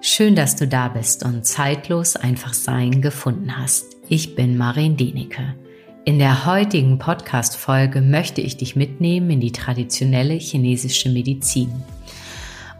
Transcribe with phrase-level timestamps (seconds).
[0.00, 3.96] Schön, dass du da bist und zeitlos einfach Sein gefunden hast.
[4.08, 5.56] Ich bin Marin Denecke.
[6.04, 11.72] In der heutigen Podcast-Folge möchte ich dich mitnehmen in die traditionelle chinesische Medizin.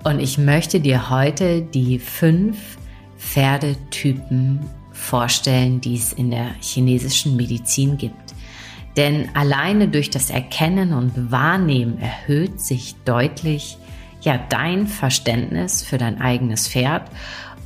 [0.04, 2.78] Und ich möchte dir heute die fünf
[3.16, 4.60] Pferdetypen
[4.92, 8.32] vorstellen, die es in der chinesischen Medizin gibt.
[8.96, 13.76] Denn alleine durch das Erkennen und Wahrnehmen erhöht sich deutlich
[14.28, 17.10] ja dein Verständnis für dein eigenes Pferd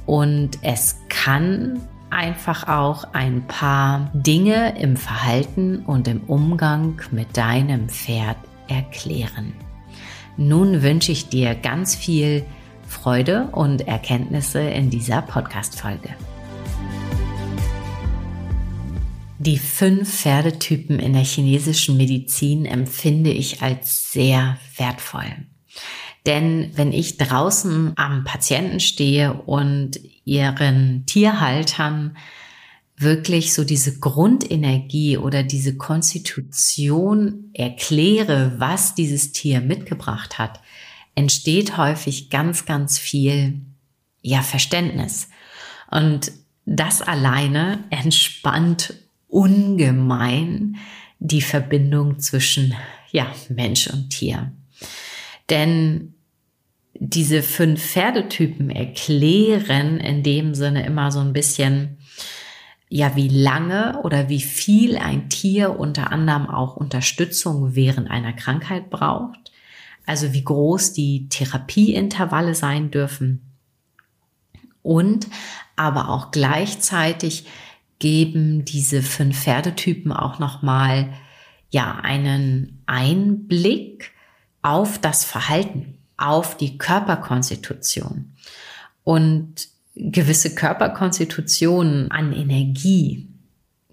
[0.06, 7.88] und es kann einfach auch ein paar Dinge im Verhalten und im Umgang mit deinem
[7.88, 8.36] Pferd
[8.68, 9.54] erklären.
[10.36, 12.44] Nun wünsche ich dir ganz viel
[12.86, 16.10] Freude und Erkenntnisse in dieser Podcast-Folge.
[19.38, 25.46] Die fünf Pferdetypen in der chinesischen Medizin empfinde ich als sehr wertvoll.
[26.26, 32.16] Denn wenn ich draußen am Patienten stehe und ihren Tierhaltern
[32.96, 40.60] wirklich so diese Grundenergie oder diese Konstitution erkläre, was dieses Tier mitgebracht hat,
[41.14, 43.60] entsteht häufig ganz, ganz viel,
[44.22, 45.28] ja, Verständnis.
[45.90, 46.32] Und
[46.64, 48.94] das alleine entspannt
[49.28, 50.76] ungemein
[51.18, 52.74] die Verbindung zwischen,
[53.10, 54.52] ja, Mensch und Tier.
[55.50, 56.14] Denn
[56.94, 61.98] diese fünf Pferdetypen erklären in dem Sinne immer so ein bisschen,
[62.88, 68.90] ja, wie lange oder wie viel ein Tier unter anderem auch Unterstützung während einer Krankheit
[68.90, 69.50] braucht.
[70.04, 73.40] Also wie groß die Therapieintervalle sein dürfen.
[74.82, 75.28] Und
[75.76, 77.46] aber auch gleichzeitig
[77.98, 81.12] geben diese fünf Pferdetypen auch nochmal,
[81.70, 84.11] ja, einen Einblick
[84.62, 88.32] auf das Verhalten auf die Körperkonstitution.
[89.04, 93.28] Und gewisse Körperkonstitutionen an Energie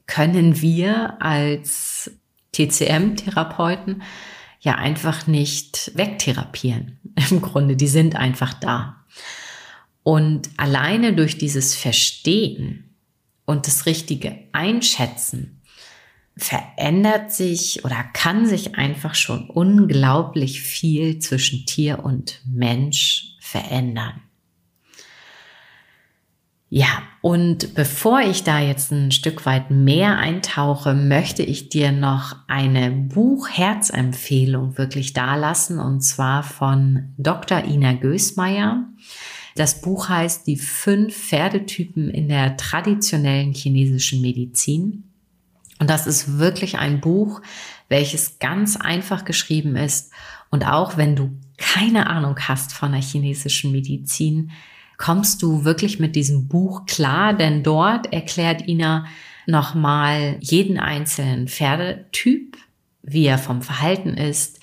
[0.05, 2.11] können wir als
[2.53, 4.03] TCM-Therapeuten
[4.59, 6.99] ja einfach nicht wegtherapieren.
[7.29, 8.97] Im Grunde, die sind einfach da.
[10.03, 12.95] Und alleine durch dieses Verstehen
[13.45, 15.58] und das richtige Einschätzen
[16.39, 24.21] verändert sich oder kann sich einfach schon unglaublich viel zwischen Tier und Mensch verändern.
[26.71, 32.35] Ja, und bevor ich da jetzt ein Stück weit mehr eintauche, möchte ich dir noch
[32.47, 37.63] eine Buchherzempfehlung wirklich dalassen und zwar von Dr.
[37.63, 38.85] Ina Gößmeier.
[39.55, 45.08] Das Buch heißt Die fünf Pferdetypen in der traditionellen chinesischen Medizin.
[45.79, 47.41] Und das ist wirklich ein Buch,
[47.87, 50.11] welches ganz einfach geschrieben ist.
[50.49, 54.51] Und auch wenn du keine Ahnung hast von der chinesischen Medizin,
[54.97, 59.05] kommst du wirklich mit diesem Buch klar, denn dort erklärt Ina
[59.47, 62.57] nochmal jeden einzelnen Pferdetyp,
[63.01, 64.59] wie er vom Verhalten ist,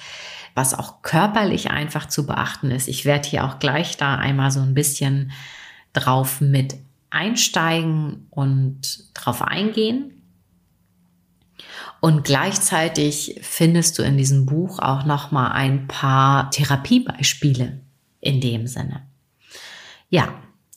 [0.55, 2.89] was auch körperlich einfach zu beachten ist.
[2.89, 5.33] Ich werde hier auch gleich da einmal so ein bisschen
[5.93, 6.77] drauf mit
[7.11, 10.16] einsteigen und drauf eingehen.
[12.01, 17.81] Und gleichzeitig findest du in diesem Buch auch noch mal ein paar Therapiebeispiele
[18.21, 19.07] in dem Sinne.
[20.09, 20.35] Ja,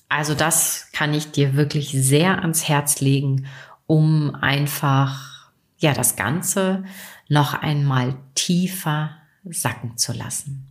[0.08, 3.46] also das kann ich dir wirklich sehr ans Herz legen,
[3.86, 6.84] um einfach ja das Ganze
[7.28, 9.12] noch einmal tiefer
[9.46, 10.68] sacken zu lassen.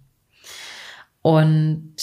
[1.22, 1.94] Und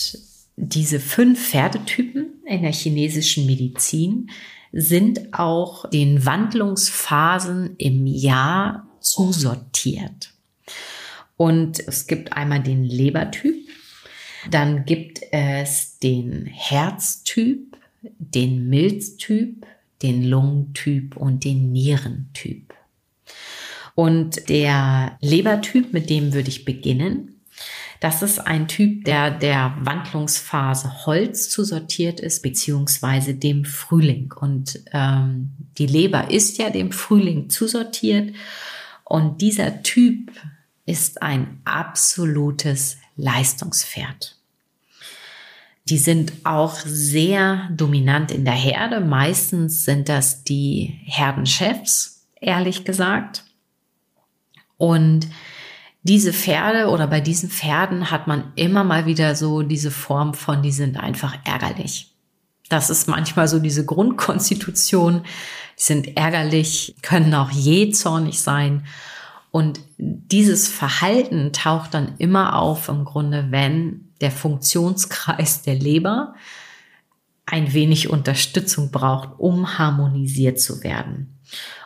[0.55, 4.29] diese fünf Pferdetypen in der chinesischen Medizin
[4.72, 10.34] sind auch den Wandlungsphasen im Jahr zusortiert.
[11.38, 13.68] Und es gibt einmal den Lebertyp,
[14.50, 19.66] dann gibt es den Herztyp, den Milztyp,
[20.02, 22.74] den Lungentyp und den Nierentyp.
[23.96, 27.34] Und der Lebertyp, mit dem würde ich beginnen,
[28.00, 34.34] das ist ein Typ, der der Wandlungsphase Holz zusortiert ist, beziehungsweise dem Frühling.
[34.40, 38.35] Und ähm, die Leber ist ja dem Frühling zusortiert.
[39.03, 40.31] Und dieser Typ
[40.85, 44.35] ist ein absolutes Leistungspferd.
[45.87, 49.02] Die sind auch sehr dominant in der Herde.
[49.02, 53.46] Meistens sind das die Herdenchefs, ehrlich gesagt.
[54.78, 55.28] Und
[56.05, 60.61] diese Pferde oder bei diesen Pferden hat man immer mal wieder so diese Form von,
[60.61, 62.16] die sind einfach ärgerlich.
[62.69, 65.23] Das ist manchmal so diese Grundkonstitution.
[65.23, 68.85] Die sind ärgerlich, können auch jähzornig sein.
[69.49, 76.35] Und dieses Verhalten taucht dann immer auf im Grunde, wenn der Funktionskreis der Leber
[77.47, 81.40] ein wenig Unterstützung braucht, um harmonisiert zu werden.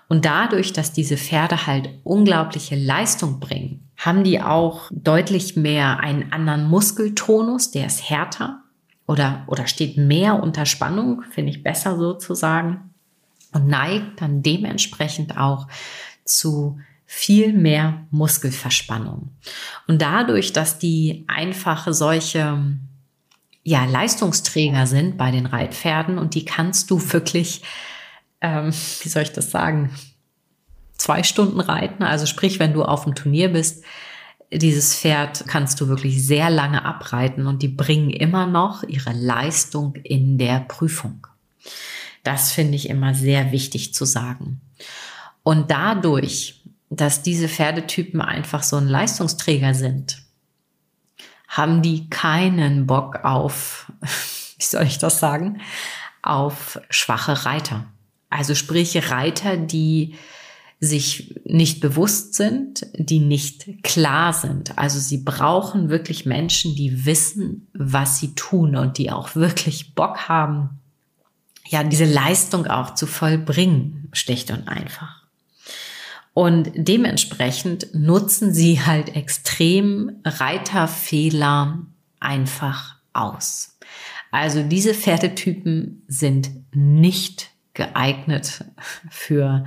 [0.10, 6.32] Und dadurch, dass diese Pferde halt unglaubliche Leistung bringen, haben die auch deutlich mehr einen
[6.34, 8.64] anderen Muskeltonus, der ist härter
[9.06, 12.92] oder, oder steht mehr unter Spannung, finde ich besser sozusagen,
[13.52, 15.68] und neigt dann dementsprechend auch
[16.26, 19.30] zu viel mehr Muskelverspannung.
[19.88, 22.78] Und dadurch, dass die einfach solche
[23.64, 27.62] ja, Leistungsträger sind bei den Reitpferden und die kannst du wirklich,
[28.41, 29.91] ähm, wie soll ich das sagen,
[30.97, 32.03] zwei Stunden reiten.
[32.03, 33.83] Also sprich, wenn du auf dem Turnier bist,
[34.51, 39.95] dieses Pferd kannst du wirklich sehr lange abreiten und die bringen immer noch ihre Leistung
[40.03, 41.27] in der Prüfung.
[42.24, 44.62] Das finde ich immer sehr wichtig zu sagen.
[45.44, 50.24] Und dadurch, dass diese Pferdetypen einfach so ein Leistungsträger sind,
[51.47, 55.62] haben die keinen Bock auf, wie soll ich das sagen,
[56.21, 57.86] auf schwache Reiter.
[58.30, 60.16] Also sprich Reiter, die
[60.80, 64.78] sich nicht bewusst sind, die nicht klar sind.
[64.78, 70.30] Also sie brauchen wirklich Menschen, die wissen, was sie tun und die auch wirklich Bock
[70.30, 70.80] haben,
[71.68, 75.24] ja, diese Leistung auch zu vollbringen, schlicht und einfach.
[76.34, 81.80] Und dementsprechend nutzen sie halt extrem Reiterfehler
[82.20, 83.78] einfach aus.
[84.32, 88.66] Also diese Pferdetypen sind nicht geeignet
[89.10, 89.66] für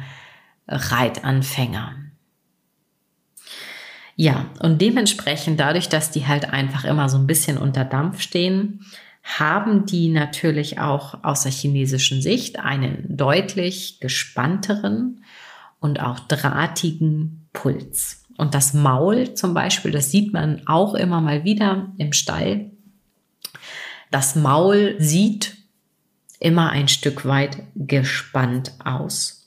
[0.69, 1.97] Reitanfänger.
[4.17, 8.85] Ja, und dementsprechend dadurch, dass die halt einfach immer so ein bisschen unter Dampf stehen,
[9.23, 15.25] haben die natürlich auch aus der chinesischen Sicht einen deutlich gespannteren
[15.81, 18.25] und auch drahtigen Puls.
[18.37, 22.71] Und das Maul zum Beispiel, das sieht man auch immer mal wieder im Stall.
[24.11, 25.57] Das Maul sieht
[26.43, 29.47] immer ein Stück weit gespannt aus.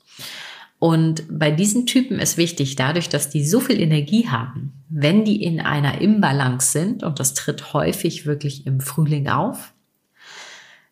[0.80, 5.44] Und bei diesen Typen ist wichtig, dadurch, dass die so viel Energie haben, wenn die
[5.44, 9.74] in einer Imbalance sind, und das tritt häufig wirklich im Frühling auf,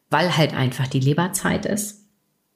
[0.09, 2.05] weil halt einfach die Leberzeit ist,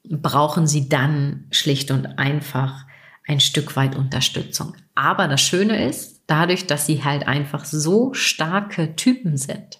[0.10, 2.86] brauchen sie dann schlicht und einfach
[3.28, 4.76] ein Stück weit Unterstützung.
[4.96, 9.80] Aber das Schöne ist, dadurch, dass sie halt einfach so starke Typen sind,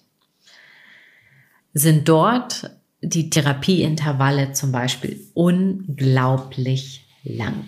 [1.72, 7.64] sind dort die Therapieintervalle zum Beispiel unglaublich lang.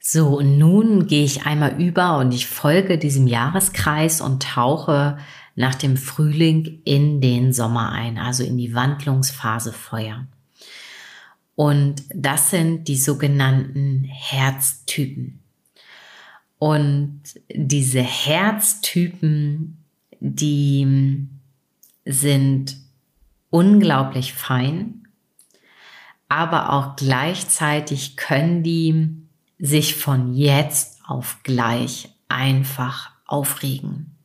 [0.00, 5.18] So, und nun gehe ich einmal über und ich folge diesem Jahreskreis und tauche
[5.54, 10.26] nach dem Frühling in den Sommer ein, also in die Wandlungsphase Feuer.
[11.54, 15.40] Und das sind die sogenannten Herztypen.
[16.58, 19.83] Und diese Herztypen,
[20.26, 21.28] die
[22.06, 22.78] sind
[23.50, 25.06] unglaublich fein,
[26.30, 29.18] aber auch gleichzeitig können die
[29.58, 34.16] sich von jetzt auf gleich einfach aufregen.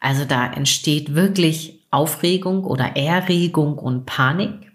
[0.00, 4.72] Also da entsteht wirklich Aufregung oder Erregung und Panik.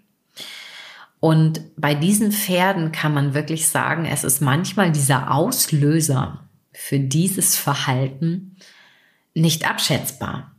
[1.20, 7.56] Und bei diesen Pferden kann man wirklich sagen, es ist manchmal dieser Auslöser für dieses
[7.56, 8.55] Verhalten
[9.36, 10.52] nicht abschätzbar.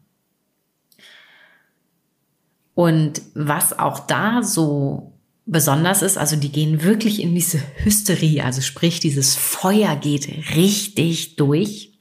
[2.74, 5.14] Und was auch da so
[5.48, 11.38] besonders ist, also die gehen wirklich in diese Hysterie, also sprich, dieses Feuer geht richtig
[11.38, 11.94] durch.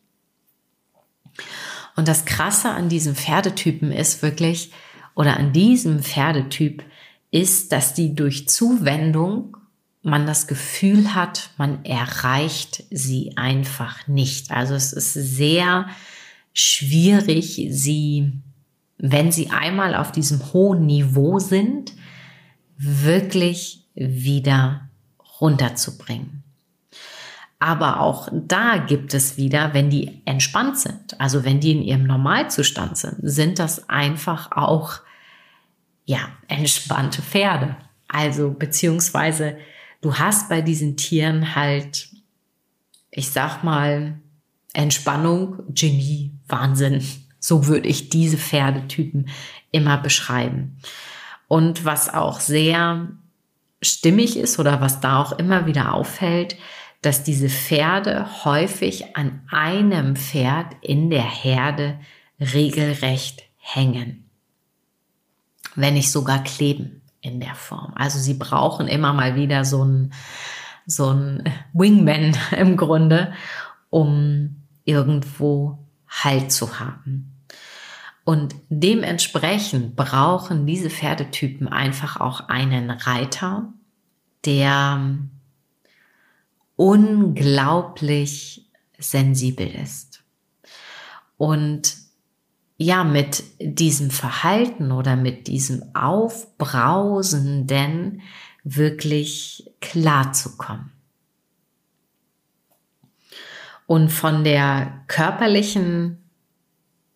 [1.95, 4.71] Und das Krasse an diesem Pferdetypen ist wirklich,
[5.15, 6.85] oder an diesem Pferdetyp
[7.31, 9.57] ist, dass die durch Zuwendung
[10.03, 14.51] man das Gefühl hat, man erreicht sie einfach nicht.
[14.51, 15.89] Also es ist sehr
[16.57, 18.33] schwierig, sie,
[18.97, 21.93] wenn sie einmal auf diesem hohen Niveau sind,
[22.79, 24.89] wirklich wieder
[25.39, 26.43] runterzubringen.
[27.59, 32.05] Aber auch da gibt es wieder, wenn die entspannt sind, also wenn die in ihrem
[32.05, 35.01] Normalzustand sind, sind das einfach auch,
[36.07, 37.77] ja, entspannte Pferde.
[38.09, 39.59] Also, beziehungsweise
[40.01, 42.09] du hast bei diesen Tieren halt,
[43.11, 44.21] ich sag mal,
[44.77, 47.03] Entspannung, Genie, Wahnsinn.
[47.41, 49.29] So würde ich diese Pferdetypen
[49.71, 50.79] immer beschreiben.
[51.49, 53.09] Und was auch sehr
[53.81, 56.57] stimmig ist oder was da auch immer wieder auffällt,
[57.01, 61.99] dass diese Pferde häufig an einem Pferd in der Herde
[62.39, 64.29] regelrecht hängen.
[65.75, 67.93] Wenn nicht sogar kleben in der Form.
[67.95, 70.13] Also sie brauchen immer mal wieder so ein,
[70.87, 73.33] so ein Wingman im Grunde,
[73.89, 75.79] um irgendwo
[76.09, 77.33] Halt zu haben.
[78.25, 83.73] Und dementsprechend brauchen diese Pferdetypen einfach auch einen Reiter,
[84.45, 85.19] der
[86.77, 88.67] unglaublich
[88.99, 90.25] sensibel ist.
[91.37, 91.95] Und
[92.79, 98.23] ja, mit diesem Verhalten oder mit diesem Aufbrausenden
[98.65, 100.96] wirklich klar zu kommen.
[103.87, 106.19] Und von der körperlichen,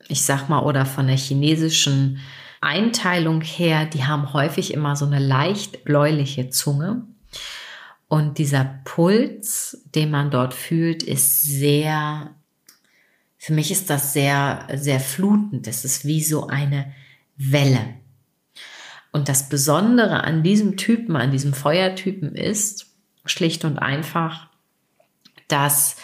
[0.08, 2.20] ich sag mal, oder von der chinesischen
[2.60, 7.02] Einteilung her, die haben häufig immer so eine leicht bläuliche Zunge.
[8.06, 12.34] Und dieser Puls, den man dort fühlt, ist sehr,
[13.38, 15.66] für mich ist das sehr, sehr flutend.
[15.66, 16.92] Es ist wie so eine
[17.36, 17.94] Welle.
[19.12, 22.86] Und das Besondere an diesem Typen, an diesem Feuertypen ist,
[23.24, 24.48] schlicht und einfach,
[25.48, 25.96] dass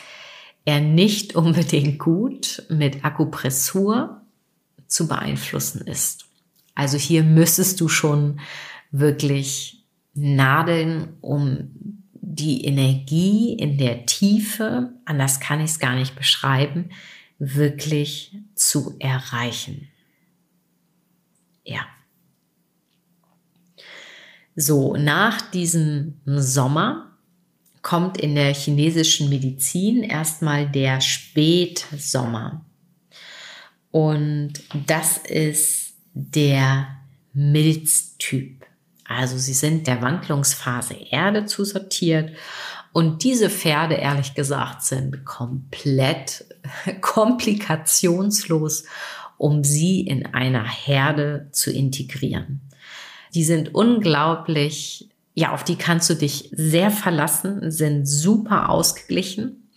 [0.66, 4.20] er nicht unbedingt gut mit Akupressur
[4.87, 6.26] zu beeinflussen ist.
[6.75, 8.40] Also hier müsstest du schon
[8.90, 11.70] wirklich nadeln, um
[12.12, 16.90] die Energie in der Tiefe, anders kann ich es gar nicht beschreiben,
[17.38, 19.88] wirklich zu erreichen.
[21.64, 21.87] Ja.
[24.56, 27.15] So, nach diesem Sommer
[27.87, 32.64] kommt in der chinesischen Medizin erstmal der Spätsommer.
[33.93, 34.55] Und
[34.88, 36.88] das ist der
[37.33, 38.66] Milztyp.
[39.05, 42.33] Also sie sind der Wandlungsphase Erde zusortiert
[42.93, 46.45] und diese Pferde, ehrlich gesagt, sind komplett
[47.00, 48.83] komplikationslos,
[49.38, 52.62] um sie in einer Herde zu integrieren.
[53.33, 59.69] Die sind unglaublich, ja, auf die kannst du dich sehr verlassen, sind super ausgeglichen.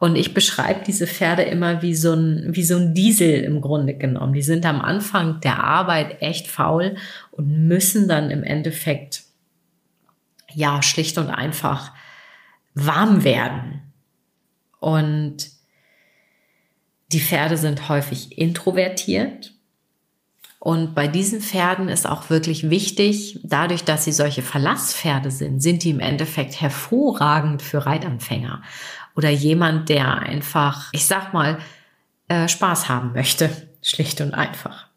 [0.00, 3.94] Und ich beschreibe diese Pferde immer wie so ein, wie so ein Diesel im Grunde
[3.94, 4.32] genommen.
[4.32, 6.96] Die sind am Anfang der Arbeit echt faul
[7.30, 9.22] und müssen dann im Endeffekt,
[10.52, 11.92] ja, schlicht und einfach
[12.74, 13.82] warm werden.
[14.80, 15.48] Und
[17.12, 19.52] die Pferde sind häufig introvertiert
[20.68, 25.82] und bei diesen Pferden ist auch wirklich wichtig, dadurch, dass sie solche Verlasspferde sind, sind
[25.82, 28.60] die im Endeffekt hervorragend für Reitanfänger
[29.16, 31.56] oder jemand, der einfach, ich sag mal,
[32.28, 33.48] äh, Spaß haben möchte,
[33.80, 34.88] schlicht und einfach.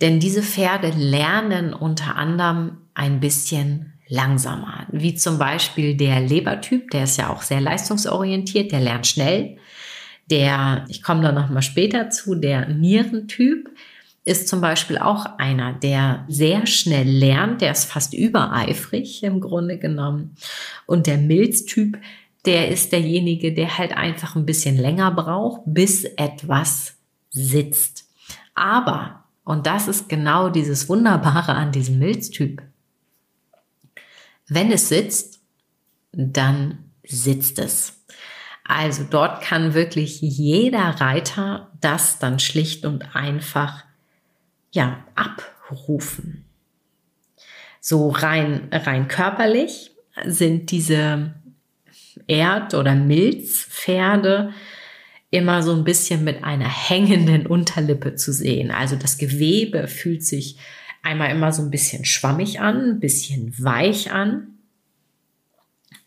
[0.00, 7.04] Denn diese Pferde lernen unter anderem ein bisschen langsamer, wie zum Beispiel der Lebertyp, der
[7.04, 9.58] ist ja auch sehr leistungsorientiert, der lernt schnell.
[10.30, 13.68] Der, ich komme da nochmal später zu, der Nierentyp
[14.30, 19.76] ist zum Beispiel auch einer, der sehr schnell lernt, der ist fast übereifrig im Grunde
[19.76, 20.36] genommen.
[20.86, 21.98] Und der Milztyp,
[22.44, 26.94] der ist derjenige, der halt einfach ein bisschen länger braucht, bis etwas
[27.30, 28.08] sitzt.
[28.54, 32.62] Aber, und das ist genau dieses Wunderbare an diesem Milztyp,
[34.46, 35.40] wenn es sitzt,
[36.12, 38.04] dann sitzt es.
[38.64, 43.89] Also dort kann wirklich jeder Reiter das dann schlicht und einfach
[44.72, 46.44] ja abrufen.
[47.80, 49.92] So rein rein körperlich
[50.26, 51.34] sind diese
[52.26, 54.52] Erd- oder Milzpferde
[55.30, 58.70] immer so ein bisschen mit einer hängenden Unterlippe zu sehen.
[58.70, 60.58] Also das Gewebe fühlt sich
[61.02, 64.58] einmal immer so ein bisschen schwammig an, ein bisschen weich an.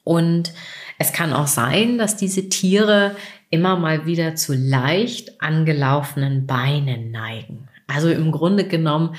[0.03, 0.53] Und
[1.00, 3.15] es kann auch sein, dass diese Tiere
[3.50, 7.70] immer mal wieder zu leicht angelaufenen Beinen neigen.
[7.88, 9.16] Also im Grunde genommen,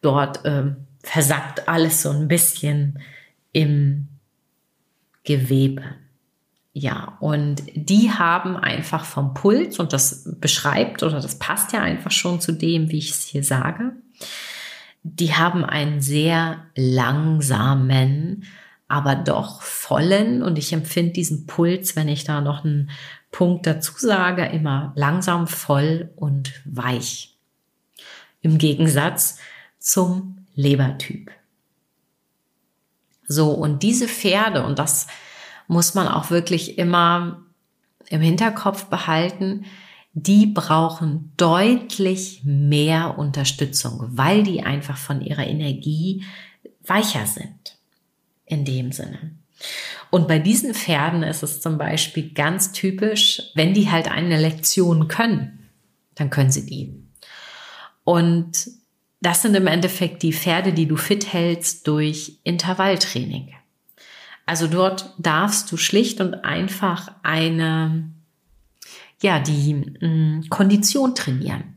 [0.00, 3.00] dort äh, versackt alles so ein bisschen
[3.52, 4.08] im
[5.24, 5.82] Gewebe.
[6.72, 12.10] Ja, und die haben einfach vom Puls, und das beschreibt oder das passt ja einfach
[12.10, 13.92] schon zu dem, wie ich es hier sage,
[15.02, 18.44] die haben einen sehr langsamen,
[18.88, 20.42] aber doch vollen.
[20.42, 22.90] Und ich empfinde diesen Puls, wenn ich da noch einen
[23.30, 27.35] Punkt dazu sage, immer langsam, voll und weich.
[28.40, 29.38] Im Gegensatz
[29.78, 31.30] zum Lebertyp.
[33.28, 35.06] So, und diese Pferde, und das
[35.68, 37.42] muss man auch wirklich immer
[38.08, 39.64] im Hinterkopf behalten,
[40.12, 46.24] die brauchen deutlich mehr Unterstützung, weil die einfach von ihrer Energie
[46.84, 47.76] weicher sind
[48.46, 49.32] in dem Sinne.
[50.10, 55.08] Und bei diesen Pferden ist es zum Beispiel ganz typisch, wenn die halt eine Lektion
[55.08, 55.68] können,
[56.14, 57.05] dann können sie die.
[58.06, 58.70] Und
[59.20, 63.52] das sind im Endeffekt die Pferde, die du fit hältst durch Intervalltraining.
[64.46, 68.08] Also dort darfst du schlicht und einfach eine,
[69.20, 71.74] ja, die mh, mm, Kondition trainieren.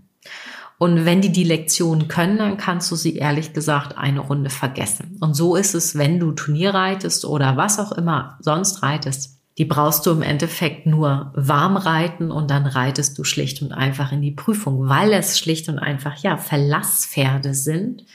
[0.78, 5.18] Und wenn die die Lektion können, dann kannst du sie ehrlich gesagt eine Runde vergessen.
[5.20, 9.39] Und so ist es, wenn du Turnier reitest oder was auch immer sonst reitest.
[9.60, 14.12] Die brauchst du im Endeffekt nur warm reiten und dann reitest du schlicht und einfach
[14.12, 18.06] in die Prüfung, weil es schlicht und einfach, ja, Verlasspferde sind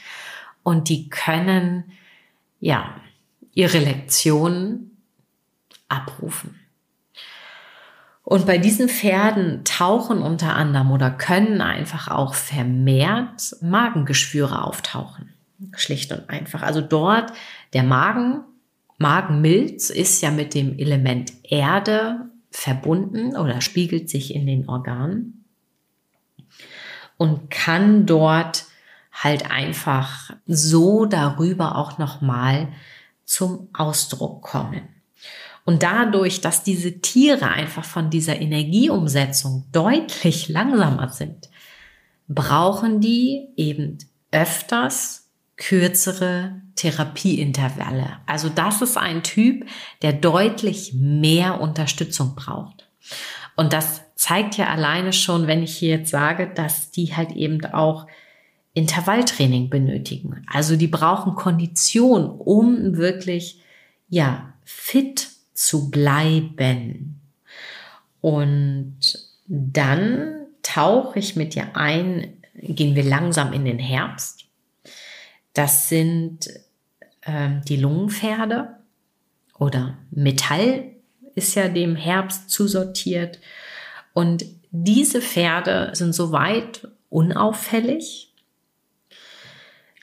[0.63, 1.85] und die können,
[2.59, 2.95] ja,
[3.53, 4.97] ihre Lektionen
[5.87, 6.59] abrufen.
[8.23, 15.31] Und bei diesen Pferden tauchen unter anderem oder können einfach auch vermehrt Magengeschwüre auftauchen.
[15.75, 16.63] Schlicht und einfach.
[16.63, 17.31] Also dort
[17.73, 18.41] der Magen,
[18.97, 25.45] Magenmilz ist ja mit dem Element Erde verbunden oder spiegelt sich in den Organen
[27.17, 28.65] und kann dort
[29.11, 32.69] halt einfach so darüber auch nochmal
[33.25, 34.81] zum Ausdruck kommen.
[35.65, 41.49] Und dadurch, dass diese Tiere einfach von dieser Energieumsetzung deutlich langsamer sind,
[42.27, 43.97] brauchen die eben
[44.31, 45.24] öfters
[45.57, 48.17] kürzere Therapieintervalle.
[48.25, 49.65] Also das ist ein Typ,
[50.01, 52.89] der deutlich mehr Unterstützung braucht.
[53.55, 57.63] Und das zeigt ja alleine schon, wenn ich hier jetzt sage, dass die halt eben
[57.65, 58.07] auch
[58.73, 60.45] Intervalltraining benötigen.
[60.51, 63.61] Also die brauchen Kondition, um wirklich,
[64.09, 67.21] ja, fit zu bleiben.
[68.19, 68.97] Und
[69.47, 74.44] dann tauche ich mit dir ein, gehen wir langsam in den Herbst.
[75.55, 76.47] Das sind
[77.21, 78.75] äh, die Lungenpferde
[79.57, 80.91] oder Metall
[81.33, 83.39] ist ja dem Herbst zusortiert.
[84.13, 88.31] Und diese Pferde sind soweit unauffällig,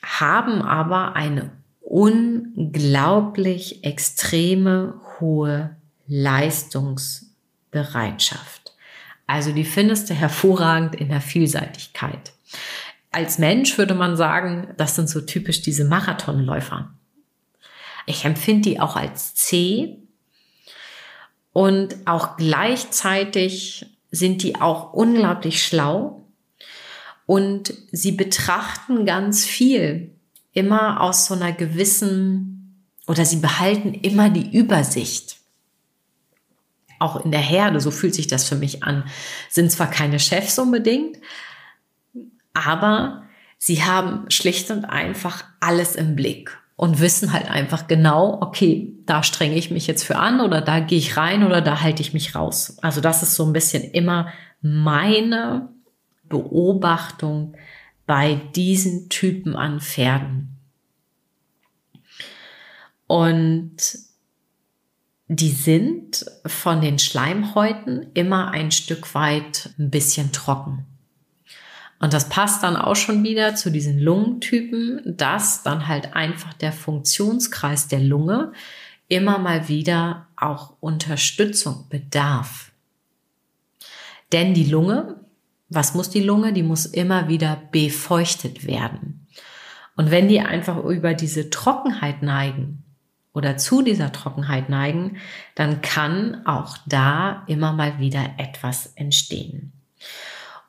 [0.01, 5.75] haben aber eine unglaublich extreme hohe
[6.07, 8.73] Leistungsbereitschaft.
[9.27, 12.33] Also die findest du hervorragend in der Vielseitigkeit.
[13.13, 16.93] Als Mensch würde man sagen, das sind so typisch diese Marathonläufer.
[18.07, 19.99] Ich empfinde die auch als zäh
[21.53, 26.27] und auch gleichzeitig sind die auch unglaublich schlau
[27.27, 30.15] und sie betrachten ganz viel
[30.51, 35.37] immer aus so einer gewissen oder sie behalten immer die Übersicht.
[36.97, 39.03] Auch in der Herde, so fühlt sich das für mich an,
[39.49, 41.17] sind zwar keine Chefs unbedingt,
[42.53, 43.23] aber
[43.57, 49.23] sie haben schlicht und einfach alles im Blick und wissen halt einfach genau, okay, da
[49.23, 52.13] strenge ich mich jetzt für an oder da gehe ich rein oder da halte ich
[52.13, 52.77] mich raus.
[52.81, 55.69] Also das ist so ein bisschen immer meine
[56.23, 57.55] Beobachtung
[58.05, 60.57] bei diesen Typen an Pferden.
[63.07, 63.77] Und
[65.27, 70.85] die sind von den Schleimhäuten immer ein Stück weit ein bisschen trocken.
[72.03, 76.73] Und das passt dann auch schon wieder zu diesen Lungentypen, dass dann halt einfach der
[76.73, 78.51] Funktionskreis der Lunge
[79.07, 82.73] immer mal wieder auch Unterstützung bedarf.
[84.33, 85.15] Denn die Lunge,
[85.69, 86.51] was muss die Lunge?
[86.51, 89.25] Die muss immer wieder befeuchtet werden.
[89.95, 92.83] Und wenn die einfach über diese Trockenheit neigen,
[93.31, 95.19] oder zu dieser Trockenheit neigen,
[95.55, 99.71] dann kann auch da immer mal wieder etwas entstehen.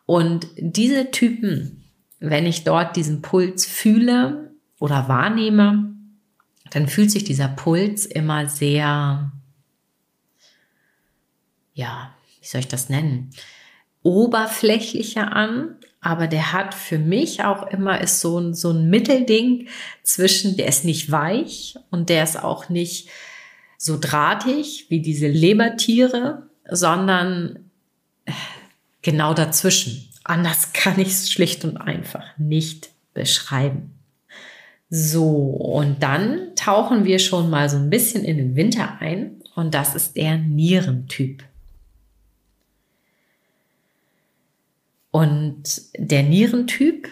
[0.07, 1.85] Und diese Typen,
[2.21, 5.95] wenn ich dort diesen Puls fühle oder wahrnehme,
[6.71, 9.33] dann fühlt sich dieser Puls immer sehr,
[11.73, 13.31] ja, wie soll ich das nennen?
[14.03, 19.69] Oberflächlicher an, aber der hat für mich auch immer ist so ein, so ein Mittelding
[20.03, 23.09] zwischen, der ist nicht weich und der ist auch nicht
[23.79, 27.64] so drahtig wie diese Lebertiere, sondern
[29.05, 30.09] genau dazwischen.
[30.25, 33.93] Anders kann ich es schlicht und einfach nicht beschreiben.
[34.91, 39.75] So, und dann tauchen wir schon mal so ein bisschen in den Winter ein und
[39.75, 41.45] das ist der Nierentyp.
[45.11, 47.09] Und der Nierentyp,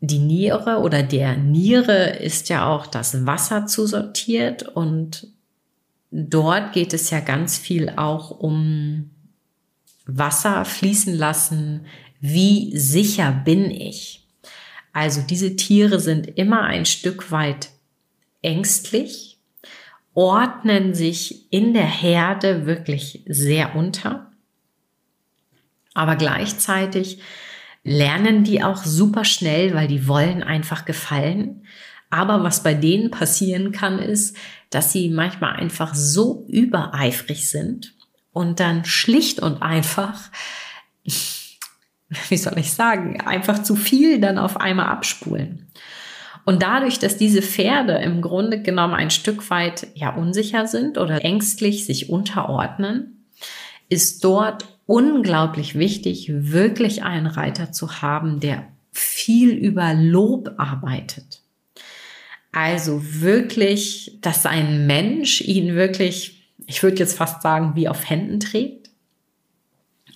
[0.00, 5.26] die Niere oder der Niere ist ja auch das Wasser zusortiert und
[6.10, 9.10] dort geht es ja ganz viel auch um
[10.18, 11.86] Wasser fließen lassen.
[12.20, 14.26] Wie sicher bin ich?
[14.92, 17.70] Also diese Tiere sind immer ein Stück weit
[18.42, 19.38] ängstlich,
[20.14, 24.30] ordnen sich in der Herde wirklich sehr unter
[25.94, 27.20] aber gleichzeitig
[27.82, 31.66] lernen die auch super schnell, weil die wollen einfach gefallen.
[32.10, 34.36] Aber was bei denen passieren kann, ist,
[34.70, 37.94] dass sie manchmal einfach so übereifrig sind
[38.32, 40.30] und dann schlicht und einfach
[42.28, 45.68] wie soll ich sagen, einfach zu viel dann auf einmal abspulen.
[46.44, 51.24] Und dadurch, dass diese Pferde im Grunde genommen ein Stück weit ja unsicher sind oder
[51.24, 53.26] ängstlich sich unterordnen,
[53.88, 61.42] ist dort unglaublich wichtig, wirklich einen Reiter zu haben, der viel über Lob arbeitet.
[62.52, 68.40] Also wirklich, dass ein Mensch ihn wirklich, ich würde jetzt fast sagen, wie auf Händen
[68.40, 68.90] trägt,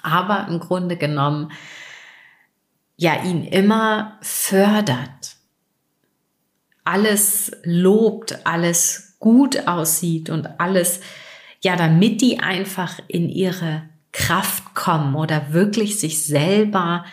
[0.03, 1.53] aber im Grunde genommen
[2.97, 5.37] ja ihn immer fördert,
[6.85, 11.01] alles lobt, alles gut aussieht und alles,
[11.63, 17.05] ja, damit die einfach in ihre Kraft kommen oder wirklich sich selber,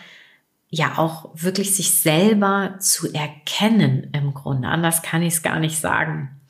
[0.70, 4.68] ja auch wirklich sich selber zu erkennen im Grunde.
[4.68, 6.42] Anders kann ich es gar nicht sagen.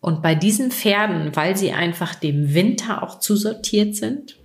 [0.00, 4.36] Und bei diesen Pferden, weil sie einfach dem Winter auch zusortiert sind,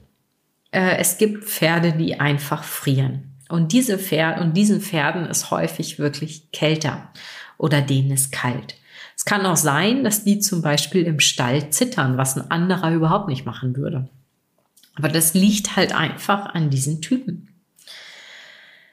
[0.71, 3.35] äh, es gibt Pferde, die einfach frieren.
[3.47, 7.09] Und diese Pferde, und diesen Pferden ist häufig wirklich kälter
[7.57, 8.75] oder denen ist kalt.
[9.15, 13.29] Es kann auch sein, dass die zum Beispiel im Stall zittern, was ein anderer überhaupt
[13.29, 14.09] nicht machen würde.
[14.95, 17.49] Aber das liegt halt einfach an diesen Typen.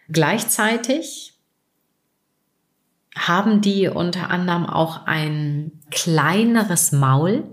[0.08, 1.34] Gleichzeitig
[3.16, 7.44] haben die unter anderem auch ein kleineres Maul,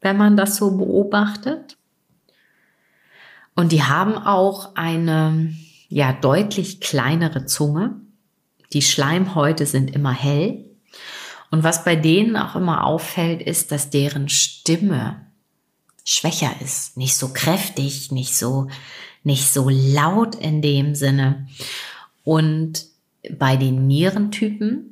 [0.00, 1.76] wenn man das so beobachtet.
[3.54, 5.52] Und die haben auch eine
[5.88, 7.96] ja deutlich kleinere Zunge.
[8.72, 10.64] Die Schleimhäute sind immer hell.
[11.50, 15.26] Und was bei denen auch immer auffällt, ist, dass deren Stimme
[16.04, 18.68] schwächer ist, nicht so kräftig, nicht so,
[19.24, 21.48] nicht so laut in dem Sinne.
[22.24, 22.86] Und
[23.38, 24.87] bei den Nierentypen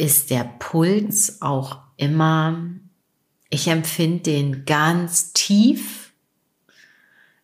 [0.00, 2.70] ist der Puls auch immer,
[3.50, 6.12] ich empfinde den ganz tief,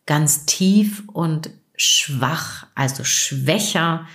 [0.07, 4.07] ganz tief und schwach, also schwächer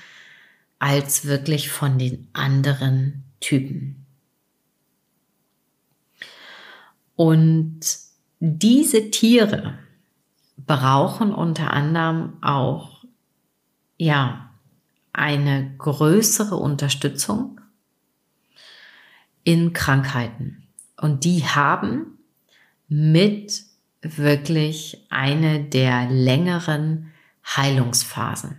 [0.80, 4.04] als wirklich von den anderen Typen.
[7.16, 7.82] Und
[8.40, 9.78] diese Tiere
[10.58, 13.06] brauchen unter anderem auch,
[13.98, 14.50] ja,
[15.14, 17.61] eine größere Unterstützung
[19.44, 20.64] in Krankheiten.
[20.98, 22.18] Und die haben
[22.88, 23.64] mit
[24.02, 27.12] wirklich eine der längeren
[27.46, 28.58] Heilungsphasen.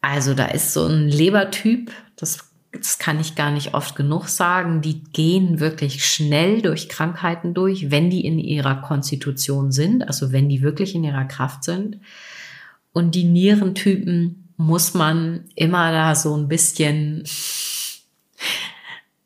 [0.00, 4.80] Also da ist so ein Lebertyp, das, das kann ich gar nicht oft genug sagen,
[4.80, 10.48] die gehen wirklich schnell durch Krankheiten durch, wenn die in ihrer Konstitution sind, also wenn
[10.48, 11.98] die wirklich in ihrer Kraft sind.
[12.92, 17.24] Und die Nierentypen muss man immer da so ein bisschen,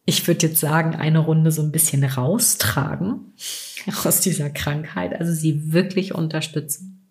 [0.05, 3.33] ich würde jetzt sagen, eine Runde so ein bisschen raustragen
[4.05, 7.11] aus dieser Krankheit, also sie wirklich unterstützen.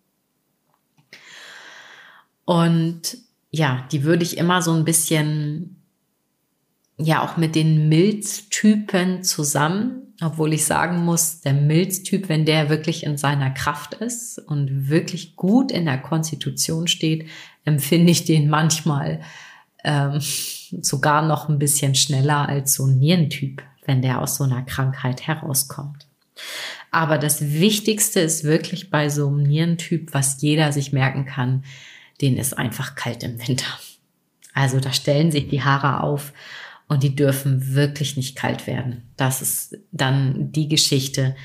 [2.45, 3.17] Und
[3.49, 5.82] ja, die würde ich immer so ein bisschen,
[6.97, 13.04] ja, auch mit den Milztypen zusammen, obwohl ich sagen muss, der Milztyp, wenn der wirklich
[13.04, 17.27] in seiner Kraft ist und wirklich gut in der Konstitution steht,
[17.65, 19.21] empfinde ich den manchmal
[19.83, 20.19] ähm,
[20.81, 25.27] sogar noch ein bisschen schneller als so ein Nierentyp, wenn der aus so einer Krankheit
[25.27, 26.07] herauskommt.
[26.91, 31.63] Aber das Wichtigste ist wirklich bei so einem Nierentyp, was jeder sich merken kann,
[32.19, 33.65] denen ist einfach kalt im Winter.
[34.53, 36.33] Also da stellen sich die Haare auf
[36.87, 39.03] und die dürfen wirklich nicht kalt werden.
[39.15, 41.35] Das ist dann die Geschichte,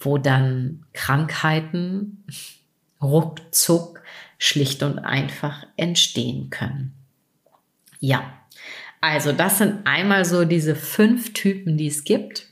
[0.00, 2.24] wo dann Krankheiten
[3.02, 4.02] ruckzuck
[4.38, 6.94] schlicht und einfach entstehen können.
[8.06, 8.22] Ja,
[9.00, 12.48] also das sind einmal so diese fünf Typen, die es gibt.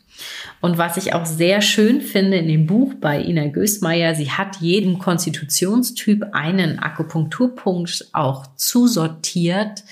[0.62, 4.56] Und was ich auch sehr schön finde in dem Buch bei Ina Gößmeier, sie hat
[4.60, 9.84] jedem Konstitutionstyp einen Akupunkturpunkt auch zusortiert,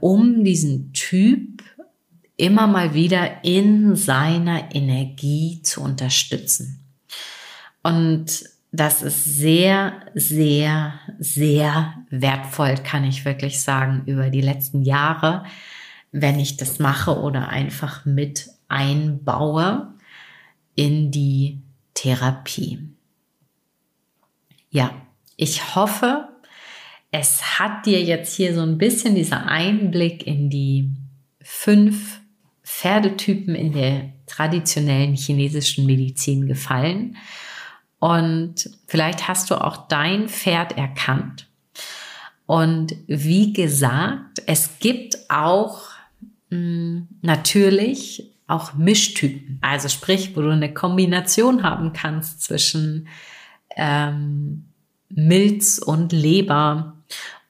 [0.00, 1.62] um diesen Typ
[2.36, 6.84] immer mal wieder in seiner Energie zu unterstützen.
[7.82, 15.44] Und das ist sehr, sehr, sehr wertvoll, kann ich wirklich sagen, über die letzten Jahre,
[16.12, 19.92] wenn ich das mache oder einfach mit einbaue
[20.76, 21.60] in die
[21.94, 22.88] Therapie.
[24.70, 24.92] Ja,
[25.36, 26.28] ich hoffe,
[27.10, 30.90] es hat dir jetzt hier so ein bisschen dieser Einblick in die
[31.42, 32.20] fünf
[32.62, 37.16] Pferdetypen in der traditionellen chinesischen Medizin gefallen.
[38.00, 41.46] Und vielleicht hast du auch dein Pferd erkannt.
[42.46, 45.82] Und wie gesagt, es gibt auch
[46.48, 49.58] mh, hm, natürlich auch Mischtypen.
[49.60, 53.06] Also sprich, wo du eine Kombination haben kannst zwischen
[53.76, 54.64] ähm,
[55.08, 56.96] Milz und Leber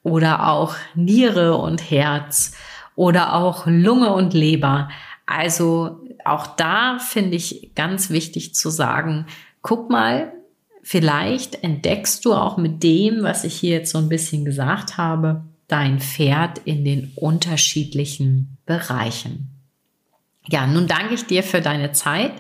[0.03, 2.55] oder auch Niere und Herz
[2.97, 4.91] oder auch Lunge und Leber.
[5.25, 9.27] Also auch da finde ich ganz wichtig zu sagen,
[9.63, 10.33] guck mal,
[10.83, 15.45] vielleicht entdeckst du auch mit dem, was ich hier jetzt so ein bisschen gesagt habe,
[15.69, 19.51] dein Pferd in den unterschiedlichen Bereichen.
[20.49, 22.33] Ja, nun danke ich dir für deine Zeit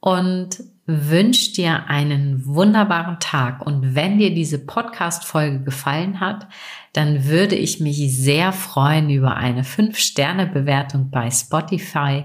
[0.00, 3.64] und wünsche dir einen wunderbaren Tag.
[3.64, 6.48] Und wenn dir diese Podcast-Folge gefallen hat,
[6.92, 12.24] dann würde ich mich sehr freuen über eine 5-Sterne-Bewertung bei Spotify,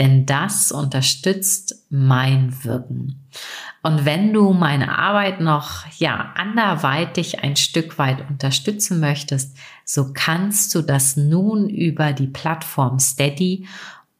[0.00, 3.28] denn das unterstützt mein Wirken.
[3.82, 10.74] Und wenn du meine Arbeit noch, ja, anderweitig ein Stück weit unterstützen möchtest, so kannst
[10.74, 13.68] du das nun über die Plattform Steady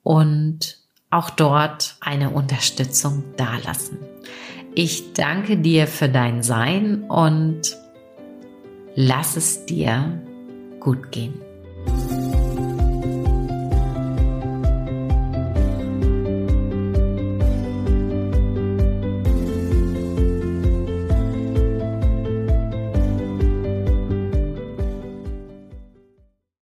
[0.02, 0.76] und
[1.08, 3.96] auch dort eine Unterstützung dalassen.
[4.74, 7.74] Ich danke dir für dein Sein und
[8.96, 10.20] lass es dir
[10.78, 11.40] gut gehen.